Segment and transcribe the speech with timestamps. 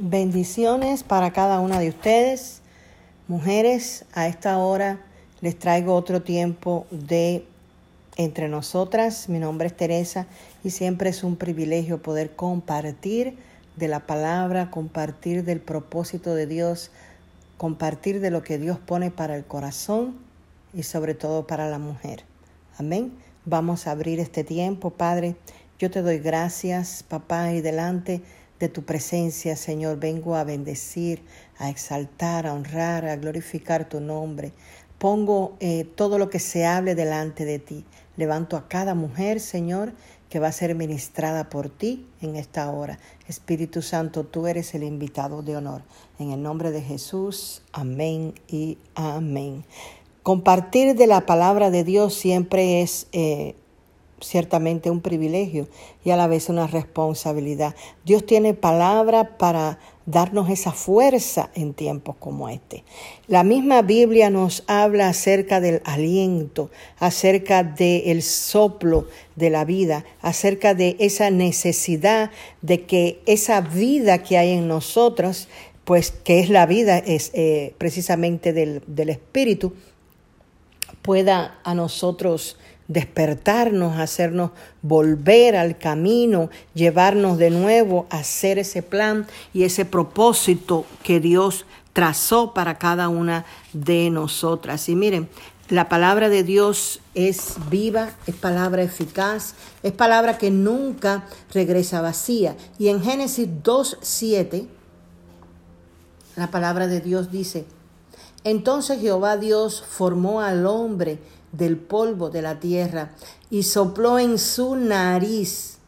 [0.00, 2.62] Bendiciones para cada una de ustedes.
[3.28, 5.02] Mujeres, a esta hora
[5.42, 7.44] les traigo otro tiempo de
[8.16, 9.28] entre nosotras.
[9.28, 10.26] Mi nombre es Teresa
[10.64, 13.36] y siempre es un privilegio poder compartir
[13.76, 16.90] de la palabra, compartir del propósito de Dios,
[17.58, 20.16] compartir de lo que Dios pone para el corazón
[20.72, 22.24] y sobre todo para la mujer.
[22.78, 23.12] Amén.
[23.44, 25.36] Vamos a abrir este tiempo, Padre.
[25.78, 28.22] Yo te doy gracias, papá, y delante
[28.62, 29.98] de tu presencia, Señor.
[29.98, 31.20] Vengo a bendecir,
[31.58, 34.52] a exaltar, a honrar, a glorificar tu nombre.
[34.98, 37.84] Pongo eh, todo lo que se hable delante de ti.
[38.16, 39.94] Levanto a cada mujer, Señor,
[40.28, 43.00] que va a ser ministrada por ti en esta hora.
[43.26, 45.82] Espíritu Santo, tú eres el invitado de honor.
[46.20, 49.64] En el nombre de Jesús, amén y amén.
[50.22, 53.56] Compartir de la palabra de Dios siempre es eh,
[54.22, 55.68] ciertamente un privilegio
[56.04, 57.74] y a la vez una responsabilidad.
[58.04, 62.84] Dios tiene palabra para darnos esa fuerza en tiempos como este.
[63.28, 69.06] La misma Biblia nos habla acerca del aliento, acerca del soplo
[69.36, 72.30] de la vida, acerca de esa necesidad
[72.62, 75.48] de que esa vida que hay en nosotros,
[75.84, 79.72] pues que es la vida, es eh, precisamente del, del Espíritu,
[81.02, 82.56] pueda a nosotros
[82.92, 84.50] despertarnos, hacernos
[84.82, 91.66] volver al camino, llevarnos de nuevo a hacer ese plan y ese propósito que Dios
[91.92, 94.88] trazó para cada una de nosotras.
[94.88, 95.28] Y miren,
[95.68, 102.56] la palabra de Dios es viva, es palabra eficaz, es palabra que nunca regresa vacía.
[102.78, 104.66] Y en Génesis 2.7,
[106.36, 107.64] la palabra de Dios dice,
[108.44, 111.18] entonces Jehová Dios formó al hombre
[111.52, 113.14] del polvo de la tierra
[113.50, 115.78] y sopló en su nariz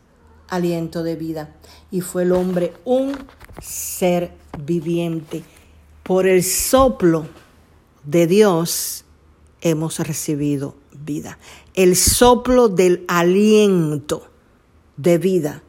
[0.49, 1.57] aliento de vida.
[1.91, 3.17] Y fue el hombre un
[3.61, 5.43] ser viviente.
[6.03, 7.27] Por el soplo
[8.05, 9.05] de Dios
[9.61, 11.39] hemos recibido vida.
[11.75, 14.29] El soplo del aliento
[14.97, 15.63] de vida.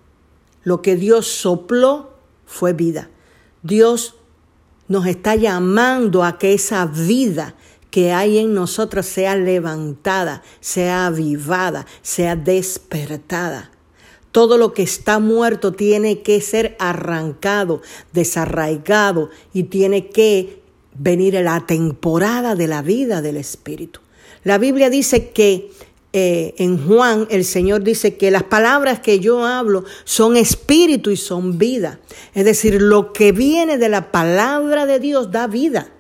[0.64, 2.12] Lo que Dios sopló
[2.46, 3.10] fue vida.
[3.64, 4.16] Dios
[4.88, 7.56] nos está llamando a que esa vida
[7.96, 13.72] que hay en nosotros sea levantada, sea avivada, sea despertada.
[14.34, 20.62] Todo lo que está muerto tiene que ser arrancado, desarraigado y tiene que
[20.94, 24.02] venir la temporada de la vida del Espíritu.
[24.44, 25.72] La Biblia dice que
[26.12, 31.16] eh, en Juan el Señor dice que las palabras que yo hablo son espíritu y
[31.16, 32.02] son vida.
[32.34, 35.94] Es decir, lo que viene de la palabra de Dios da vida.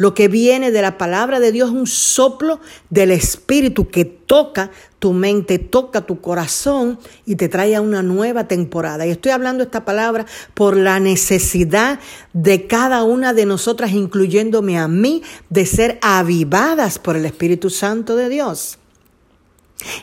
[0.00, 4.70] Lo que viene de la palabra de Dios es un soplo del Espíritu que toca
[4.98, 9.04] tu mente, toca tu corazón y te trae a una nueva temporada.
[9.04, 10.24] Y estoy hablando esta palabra
[10.54, 12.00] por la necesidad
[12.32, 18.16] de cada una de nosotras, incluyéndome a mí, de ser avivadas por el Espíritu Santo
[18.16, 18.78] de Dios.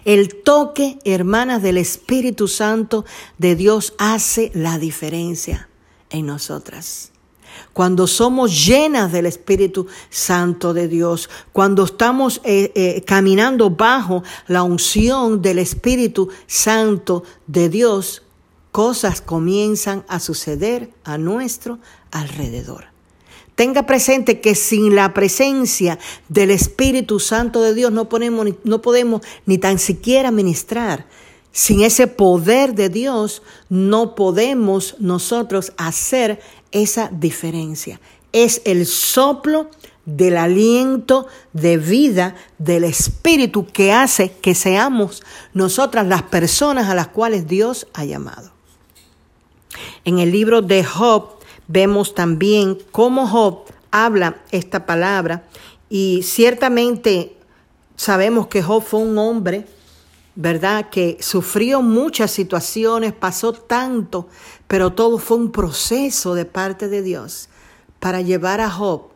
[0.06, 3.04] El toque, hermanas, del Espíritu Santo
[3.40, 5.70] de Dios hace la diferencia
[6.12, 7.14] en nosotras
[7.78, 14.64] cuando somos llenas del Espíritu Santo de Dios, cuando estamos eh, eh, caminando bajo la
[14.64, 18.24] unción del Espíritu Santo de Dios,
[18.72, 21.78] cosas comienzan a suceder a nuestro
[22.10, 22.86] alrededor.
[23.54, 26.00] Tenga presente que sin la presencia
[26.30, 28.10] del Espíritu Santo de Dios no,
[28.64, 31.06] no podemos ni tan siquiera ministrar.
[31.58, 36.40] Sin ese poder de Dios no podemos nosotros hacer
[36.72, 38.00] esa diferencia.
[38.32, 39.72] Es el soplo
[40.06, 45.24] del aliento de vida del Espíritu que hace que seamos
[45.56, 48.52] nosotras las personas a las cuales Dios ha llamado.
[50.06, 55.48] En el libro de Job vemos también cómo Job habla esta palabra
[55.90, 57.36] y ciertamente
[57.96, 59.66] sabemos que Job fue un hombre
[60.38, 60.92] ¿verdad?
[60.92, 64.28] Que sufrió muchas situaciones, pasó tanto,
[64.68, 67.50] pero todo fue un proceso de parte de Dios
[68.00, 69.10] para llevar a Job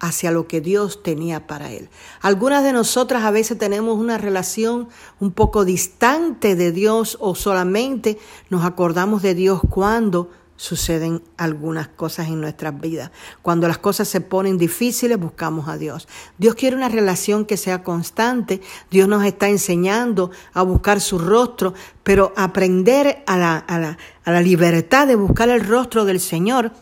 [0.00, 1.88] hacia lo que Dios tenía para él.
[2.20, 4.88] Algunas de nosotras a veces tenemos una relación
[5.18, 8.18] un poco distante de Dios o solamente
[8.50, 13.10] nos acordamos de Dios cuando suceden algunas cosas en nuestras vidas.
[13.42, 16.08] Cuando las cosas se ponen difíciles, buscamos a Dios.
[16.38, 18.60] Dios quiere una relación que sea constante.
[18.90, 24.32] Dios nos está enseñando a buscar su rostro, pero aprender a la, a la, a
[24.32, 26.72] la libertad de buscar el rostro del Señor.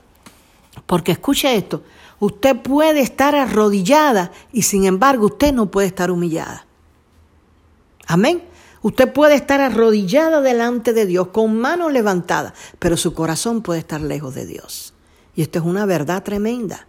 [0.87, 1.83] Porque escuche esto,
[2.21, 6.67] usted puede estar arrodillada y sin embargo usted no puede estar humillada.
[8.07, 8.54] Amén.
[8.85, 14.03] Usted puede estar arrodillada delante de Dios con manos levantadas, pero su corazón puede estar
[14.03, 14.93] lejos de Dios.
[15.35, 16.87] Y esto es una verdad tremenda.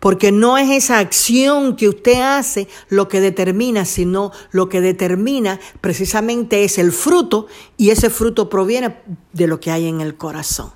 [0.00, 5.60] Porque no es esa acción que usted hace lo que determina, sino lo que determina
[5.80, 7.46] precisamente es el fruto
[7.76, 8.96] y ese fruto proviene
[9.32, 10.72] de lo que hay en el corazón.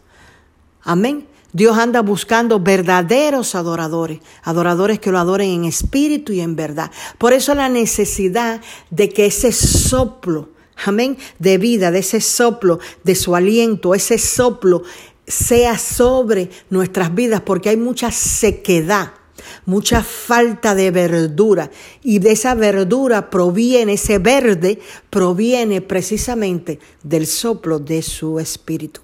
[0.82, 1.26] Amén.
[1.52, 6.90] Dios anda buscando verdaderos adoradores, adoradores que lo adoren en espíritu y en verdad.
[7.18, 8.60] Por eso la necesidad
[8.90, 10.48] de que ese soplo,
[10.84, 14.82] amén, de vida, de ese soplo, de su aliento, ese soplo
[15.26, 19.12] sea sobre nuestras vidas, porque hay mucha sequedad
[19.66, 21.70] mucha falta de verdura.
[22.02, 24.78] Y de esa verdura proviene, ese verde
[25.10, 29.00] proviene precisamente del soplo de su espíritu.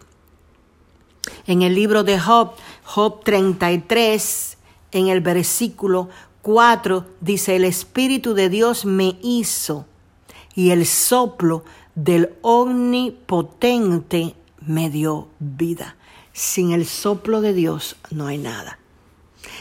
[1.47, 2.53] En el libro de Job,
[2.85, 4.59] Job 33,
[4.93, 6.09] en el versículo
[6.43, 9.87] 4, dice, el Espíritu de Dios me hizo
[10.55, 11.65] y el soplo
[11.95, 15.97] del omnipotente me dio vida.
[16.33, 18.79] Sin el soplo de Dios no hay nada.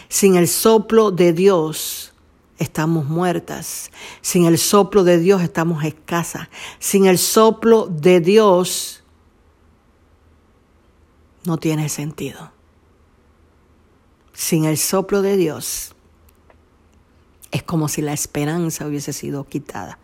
[0.10, 2.14] Sin el soplo de Dios
[2.60, 3.92] estamos muertas.
[4.22, 6.48] Sin el soplo de Dios estamos escasas.
[6.80, 9.04] Sin el soplo de Dios
[11.47, 12.51] no tiene sentido.
[14.33, 15.95] Sin el soplo de Dios
[17.51, 19.97] es como si la esperanza hubiese sido quitada.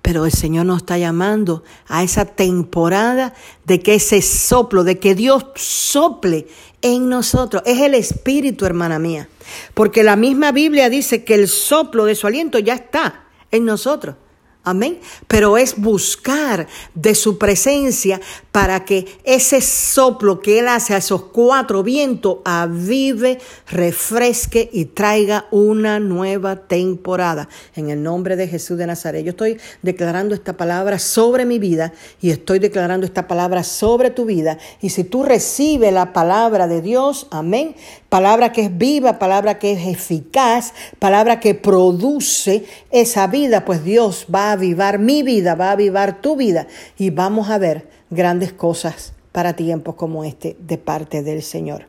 [0.00, 3.34] Pero el Señor nos está llamando a esa temporada
[3.64, 6.46] de que ese soplo, de que Dios sople
[6.80, 7.62] en nosotros.
[7.66, 9.28] Es el Espíritu, hermana mía.
[9.74, 14.14] Porque la misma Biblia dice que el soplo de su aliento ya está en nosotros.
[14.62, 15.00] Amén.
[15.26, 18.20] Pero es buscar de su presencia
[18.52, 23.38] para que ese soplo que Él hace a esos cuatro vientos avive,
[23.68, 27.48] refresque y traiga una nueva temporada.
[27.76, 29.24] En el nombre de Jesús de Nazaret.
[29.24, 34.24] Yo estoy declarando esta palabra sobre mi vida y estoy declarando esta palabra sobre tu
[34.24, 34.58] vida.
[34.80, 37.76] Y si tú recibes la palabra de Dios, amén,
[38.08, 44.26] palabra que es viva, palabra que es eficaz, palabra que produce esa vida, pues Dios
[44.34, 46.66] va a avivar mi vida, va a avivar tu vida
[46.98, 51.86] y vamos a ver grandes cosas para tiempos como este de parte del Señor.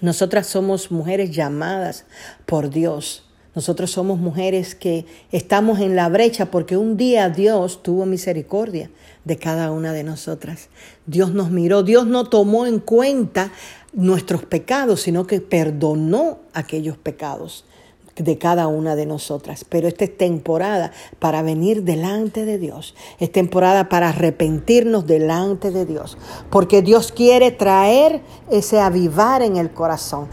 [0.00, 2.04] Nosotras somos mujeres llamadas
[2.46, 3.24] por Dios.
[3.54, 8.90] Nosotros somos mujeres que estamos en la brecha porque un día Dios tuvo misericordia
[9.24, 10.68] de cada una de nosotras.
[11.06, 13.52] Dios nos miró, Dios no tomó en cuenta
[13.92, 17.64] nuestros pecados, sino que perdonó aquellos pecados
[18.16, 19.64] de cada una de nosotras.
[19.68, 22.94] Pero esta es temporada para venir delante de Dios.
[23.18, 26.16] Es temporada para arrepentirnos delante de Dios.
[26.50, 28.20] Porque Dios quiere traer
[28.50, 30.28] ese avivar en el corazón.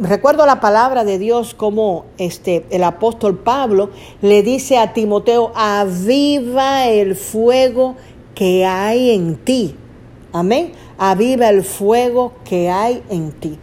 [0.00, 6.86] recuerdo la palabra de Dios como este, el apóstol Pablo le dice a Timoteo, aviva
[6.88, 7.96] el fuego
[8.34, 9.76] que hay en ti.
[10.32, 10.72] Amén.
[10.98, 13.58] Aviva el fuego que hay en ti.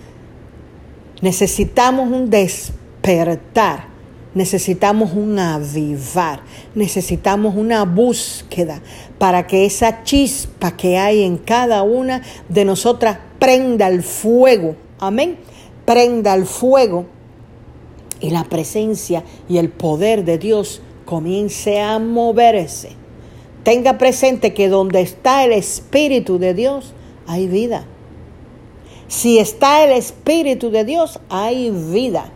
[1.22, 2.77] Necesitamos un despertar.
[4.34, 6.42] Necesitamos un avivar.
[6.76, 8.82] Necesitamos una búsqueda
[9.18, 14.76] para que esa chispa que hay en cada una de nosotras prenda el fuego.
[15.00, 15.38] Amén.
[15.86, 17.06] Prenda el fuego
[18.20, 22.98] y la presencia y el poder de Dios comience a moverse
[23.68, 26.94] Tenga presente que donde está el Espíritu de Dios,
[27.28, 27.86] hay vida.
[29.10, 32.32] Si está el Espíritu de Dios, hay vida.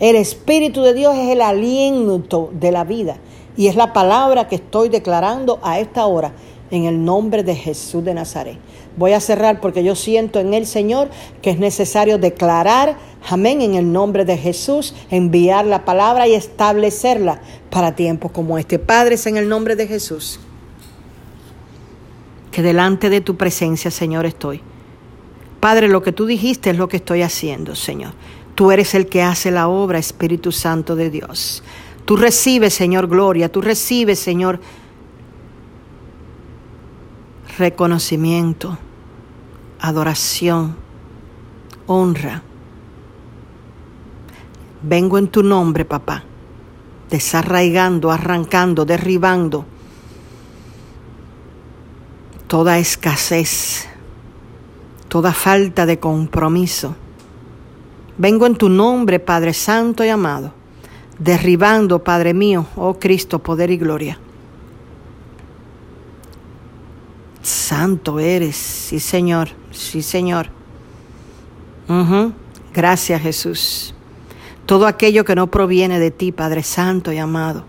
[0.00, 3.16] El Espíritu de Dios es el aliento de la vida.
[3.56, 6.32] Y es la palabra que estoy declarando a esta hora
[6.70, 8.58] en el nombre de Jesús de Nazaret.
[8.96, 11.08] Voy a cerrar porque yo siento en el Señor
[11.40, 12.96] que es necesario declarar,
[13.28, 18.78] amén, en el nombre de Jesús, enviar la palabra y establecerla para tiempos como este.
[18.78, 20.40] Padres, en el nombre de Jesús
[22.56, 24.62] que delante de tu presencia, Señor, estoy.
[25.60, 28.14] Padre, lo que tú dijiste es lo que estoy haciendo, Señor.
[28.56, 31.62] Tú eres el que hace la obra, Espíritu Santo de Dios.
[32.06, 33.52] Tú recibes, Señor, gloria.
[33.52, 34.58] Tú recibes, Señor,
[37.58, 38.78] reconocimiento,
[39.78, 40.74] adoración,
[41.86, 42.42] honra.
[44.82, 46.24] Vengo en tu nombre, papá,
[47.10, 49.66] desarraigando, arrancando, derribando
[52.46, 53.86] toda escasez,
[55.08, 56.96] toda falta de compromiso.
[58.18, 60.52] Vengo en tu nombre, Padre Santo y amado,
[61.18, 64.18] derribando, Padre mío, oh Cristo, poder y gloria.
[67.42, 70.48] Santo eres, sí Señor, sí Señor.
[72.74, 73.94] Gracias Jesús.
[74.64, 77.64] Todo aquello que no proviene de ti, Padre Santo y amado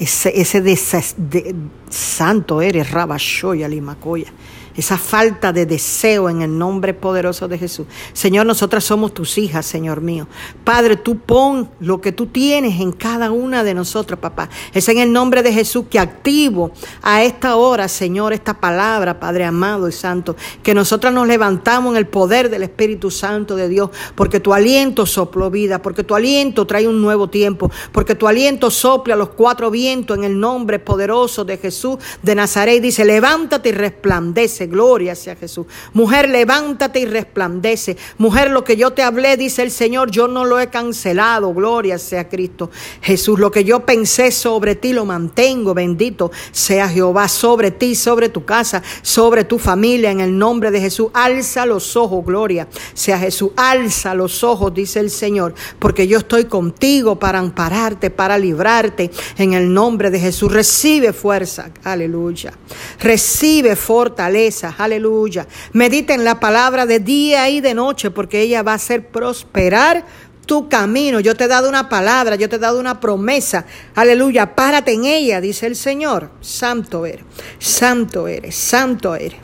[0.00, 1.54] ese, ese de,
[1.90, 4.32] santo eres, Rabashoya Limacoya.
[4.76, 7.86] Esa falta de deseo en el nombre poderoso de Jesús.
[8.12, 10.26] Señor, nosotras somos tus hijas, Señor mío.
[10.64, 14.48] Padre, tú pon lo que tú tienes en cada una de nosotras, papá.
[14.72, 16.72] Es en el nombre de Jesús que activo
[17.02, 21.96] a esta hora, Señor, esta palabra, Padre amado y santo, que nosotras nos levantamos en
[21.96, 26.66] el poder del Espíritu Santo de Dios, porque tu aliento sopló vida, porque tu aliento
[26.66, 31.44] trae un nuevo tiempo, porque tu aliento sopla los cuatro vientos en el nombre poderoso
[31.44, 32.82] de Jesús de Nazaret.
[32.82, 35.66] Dice, levántate y resplandece gloria sea Jesús.
[35.92, 37.96] Mujer, levántate y resplandece.
[38.18, 41.98] Mujer, lo que yo te hablé, dice el Señor, yo no lo he cancelado, gloria
[41.98, 42.70] sea Cristo.
[43.00, 48.28] Jesús, lo que yo pensé sobre ti lo mantengo, bendito sea Jehová, sobre ti, sobre
[48.28, 51.08] tu casa, sobre tu familia, en el nombre de Jesús.
[51.14, 53.50] Alza los ojos, gloria sea Jesús.
[53.56, 59.52] Alza los ojos, dice el Señor, porque yo estoy contigo para ampararte, para librarte, en
[59.52, 60.52] el nombre de Jesús.
[60.52, 62.52] Recibe fuerza, aleluya.
[62.98, 65.46] Recibe fortaleza aleluya.
[65.72, 70.04] Medita en la palabra de día y de noche porque ella va a hacer prosperar
[70.46, 71.20] tu camino.
[71.20, 73.66] Yo te he dado una palabra, yo te he dado una promesa.
[73.94, 76.30] Aleluya, párate en ella, dice el Señor.
[76.40, 77.24] Santo eres,
[77.60, 79.38] santo eres, santo eres.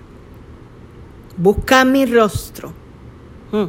[1.36, 2.72] Busca mi rostro.
[3.52, 3.66] Mm.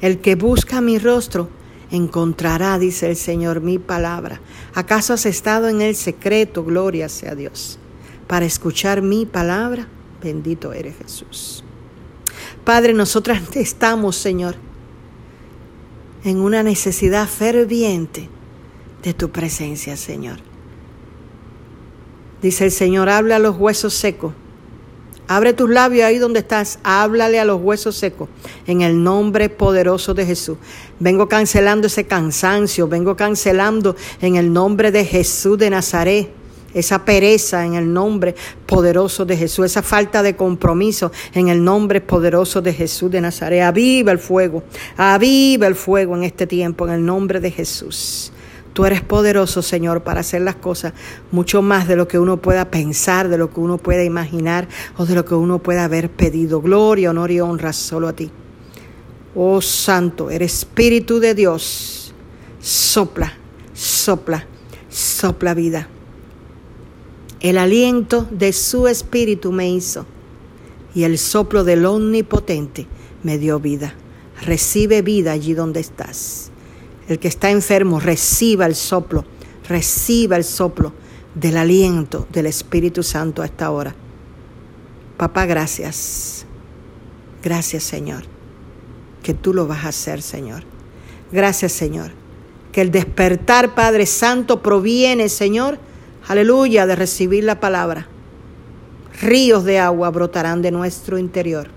[0.00, 1.50] El que busca mi rostro
[1.90, 4.40] encontrará, dice el Señor, mi palabra.
[4.74, 7.78] ¿Acaso has estado en el secreto, gloria sea Dios,
[8.26, 9.88] para escuchar mi palabra?
[10.22, 11.64] Bendito eres Jesús.
[12.64, 14.56] Padre, nosotras estamos, Señor,
[16.24, 18.28] en una necesidad ferviente
[19.02, 20.38] de tu presencia, Señor.
[22.42, 24.32] Dice el Señor, habla a los huesos secos.
[25.30, 28.30] Abre tus labios ahí donde estás, háblale a los huesos secos
[28.66, 30.56] en el nombre poderoso de Jesús.
[30.98, 36.37] Vengo cancelando ese cansancio, vengo cancelando en el nombre de Jesús de Nazaret
[36.74, 38.34] esa pereza en el nombre
[38.66, 43.62] poderoso de Jesús, esa falta de compromiso en el nombre poderoso de Jesús de Nazaret.
[43.62, 44.62] Aviva el fuego,
[44.96, 48.32] aviva el fuego en este tiempo en el nombre de Jesús.
[48.72, 50.92] Tú eres poderoso, Señor, para hacer las cosas
[51.32, 55.04] mucho más de lo que uno pueda pensar, de lo que uno pueda imaginar o
[55.04, 56.60] de lo que uno pueda haber pedido.
[56.60, 58.30] Gloria, honor y honra solo a ti.
[59.34, 62.14] Oh Santo, eres Espíritu de Dios.
[62.60, 63.32] Sopla,
[63.72, 64.46] sopla,
[64.88, 65.88] sopla vida.
[67.40, 70.06] El aliento de su espíritu me hizo
[70.94, 72.86] y el soplo del omnipotente
[73.22, 73.94] me dio vida.
[74.42, 76.50] Recibe vida allí donde estás.
[77.08, 79.24] El que está enfermo, reciba el soplo,
[79.68, 80.92] reciba el soplo
[81.34, 83.94] del aliento del Espíritu Santo a esta hora.
[85.16, 86.44] Papá, gracias.
[87.42, 88.24] Gracias, Señor,
[89.22, 90.64] que tú lo vas a hacer, Señor.
[91.30, 92.10] Gracias, Señor,
[92.72, 95.78] que el despertar, Padre Santo, proviene, Señor,
[96.28, 98.06] aleluya, de recibir la palabra.
[99.20, 101.68] Ríos de agua brotarán de nuestro interior.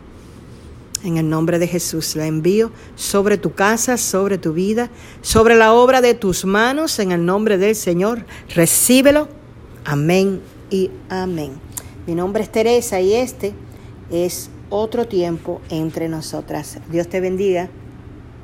[1.03, 4.91] En el nombre de Jesús la envío sobre tu casa, sobre tu vida,
[5.21, 8.25] sobre la obra de tus manos, en el nombre del Señor.
[8.53, 9.27] Recíbelo.
[9.83, 11.53] Amén y amén.
[12.05, 13.53] Mi nombre es Teresa y este
[14.11, 16.77] es otro tiempo entre nosotras.
[16.91, 17.69] Dios te bendiga.